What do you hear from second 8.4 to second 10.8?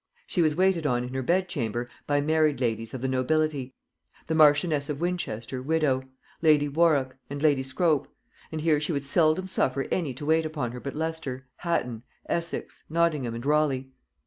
and here she would seldom suffer any to wait upon her